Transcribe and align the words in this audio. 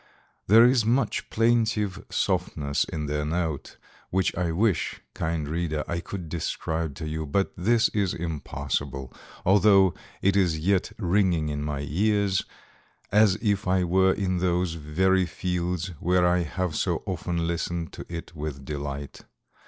There 0.47 0.65
is 0.65 0.83
much 0.83 1.29
plaintive 1.29 2.03
softness 2.09 2.85
in 2.85 3.05
their 3.05 3.23
note, 3.23 3.77
which 4.09 4.35
I 4.35 4.51
wish, 4.51 4.99
kind 5.13 5.47
reader, 5.47 5.83
I 5.87 5.99
could 5.99 6.27
describe 6.27 6.95
to 6.95 7.07
you; 7.07 7.27
but 7.27 7.51
this 7.55 7.89
is 7.89 8.15
impossible, 8.15 9.13
although 9.45 9.93
it 10.23 10.35
is 10.35 10.57
yet 10.57 10.91
ringing 10.97 11.49
in 11.49 11.61
my 11.61 11.81
ears, 11.87 12.43
as 13.11 13.35
if 13.43 13.67
I 13.67 13.83
were 13.83 14.13
in 14.13 14.39
those 14.39 14.73
very 14.73 15.27
fields 15.27 15.89
where 15.99 16.25
I 16.27 16.39
have 16.39 16.75
so 16.75 17.03
often 17.05 17.45
listened 17.45 17.93
to 17.93 18.05
it 18.09 18.35
with 18.35 18.65
delight. 18.65 19.21